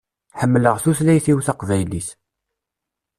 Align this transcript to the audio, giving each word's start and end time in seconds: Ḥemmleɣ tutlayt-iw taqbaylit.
Ḥemmleɣ 0.39 0.75
tutlayt-iw 0.83 1.39
taqbaylit. 1.45 2.07